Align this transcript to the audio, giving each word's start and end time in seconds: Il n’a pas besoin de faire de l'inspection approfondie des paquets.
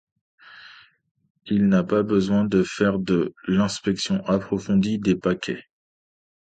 Il 1.45 1.67
n’a 1.67 1.83
pas 1.83 2.01
besoin 2.01 2.43
de 2.43 2.63
faire 2.63 2.97
de 2.97 3.35
l'inspection 3.47 4.25
approfondie 4.25 4.97
des 4.97 5.15
paquets. 5.15 5.63